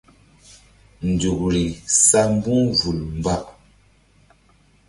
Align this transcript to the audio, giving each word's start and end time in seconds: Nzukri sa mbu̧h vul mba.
Nzukri 1.09 1.65
sa 2.05 2.21
mbu̧h 2.31 2.65
vul 2.79 2.99
mba. 3.17 3.35